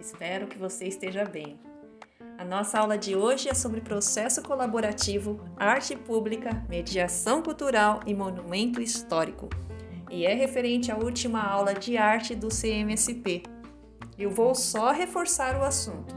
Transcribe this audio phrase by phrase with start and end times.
[0.00, 1.60] Espero que você esteja bem.
[2.38, 8.80] A nossa aula de hoje é sobre processo colaborativo, arte pública, mediação cultural e monumento
[8.80, 9.50] histórico.
[10.10, 13.42] E é referente à última aula de arte do CMSP.
[14.18, 16.16] Eu vou só reforçar o assunto.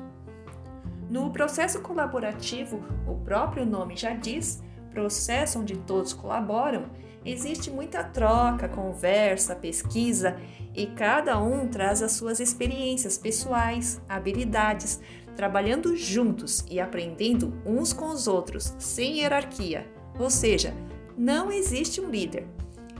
[1.09, 6.85] No processo colaborativo, o próprio nome já diz, processo onde todos colaboram,
[7.25, 10.38] existe muita troca, conversa, pesquisa
[10.75, 15.02] e cada um traz as suas experiências pessoais, habilidades,
[15.35, 19.88] trabalhando juntos e aprendendo uns com os outros, sem hierarquia.
[20.19, 20.73] Ou seja,
[21.17, 22.47] não existe um líder.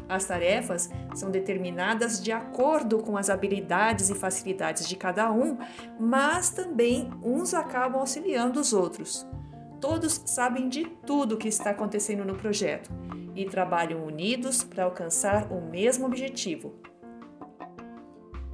[0.07, 5.57] As tarefas são determinadas de acordo com as habilidades e facilidades de cada um,
[5.99, 9.25] mas também uns acabam auxiliando os outros.
[9.81, 12.91] Todos sabem de tudo o que está acontecendo no projeto
[13.35, 16.73] e trabalham unidos para alcançar o mesmo objetivo.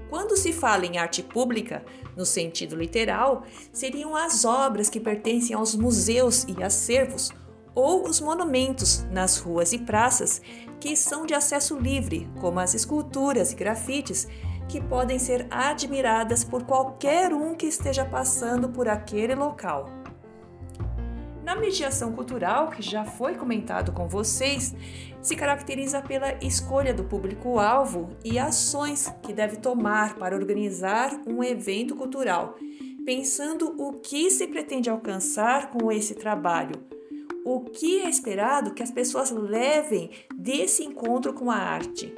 [0.10, 1.86] Quando se fala em arte pública,
[2.18, 7.32] no sentido literal, seriam as obras que pertencem aos museus e acervos
[7.74, 10.42] ou os monumentos nas ruas e praças
[10.82, 14.28] que são de acesso livre, como as esculturas e grafites,
[14.68, 20.01] que podem ser admiradas por qualquer um que esteja passando por aquele local.
[21.52, 24.74] Na mediação cultural, que já foi comentado com vocês,
[25.22, 31.94] se caracteriza pela escolha do público-alvo e ações que deve tomar para organizar um evento
[31.94, 32.56] cultural,
[33.04, 36.76] pensando o que se pretende alcançar com esse trabalho
[37.44, 42.14] o que é esperado que as pessoas levem desse encontro com a arte.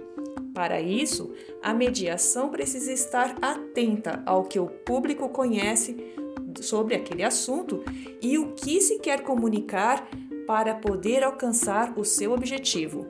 [0.54, 6.14] Para isso, a mediação precisa estar atenta ao que o público conhece
[6.62, 7.84] sobre aquele assunto
[8.22, 10.06] e o que se quer comunicar
[10.46, 13.08] para poder alcançar o seu objetivo,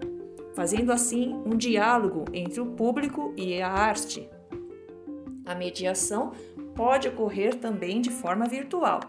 [0.54, 4.30] fazendo assim um diálogo entre o público e a arte.
[5.46, 6.32] A mediação
[6.76, 9.02] pode ocorrer também de forma virtual.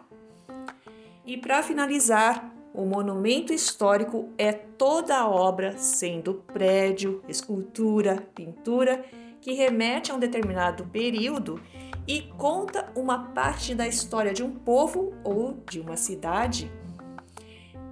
[1.26, 9.04] E para finalizar, o monumento histórico é toda a obra, sendo prédio, escultura, pintura,
[9.44, 11.60] que remete a um determinado período
[12.08, 16.72] e conta uma parte da história de um povo ou de uma cidade.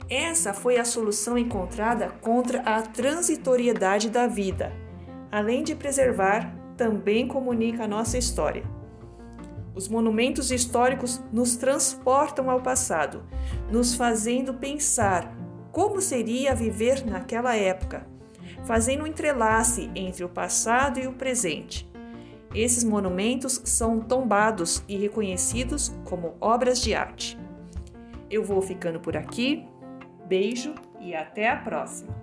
[0.08, 4.72] Essa foi a solução encontrada contra a transitoriedade da vida.
[5.30, 8.64] Além de preservar, também comunica a nossa história.
[9.74, 13.24] Os monumentos históricos nos transportam ao passado,
[13.70, 15.30] nos fazendo pensar
[15.70, 18.06] como seria viver naquela época,
[18.64, 21.90] fazendo um entrelace entre o passado e o presente.
[22.54, 27.38] Esses monumentos são tombados e reconhecidos como obras de arte.
[28.30, 29.66] Eu vou ficando por aqui.
[30.26, 32.21] Beijo e até a próxima!